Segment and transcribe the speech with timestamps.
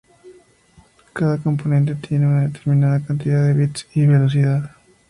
[1.13, 4.71] Cada componente tiene una determinada cantidad de bits y velocidad.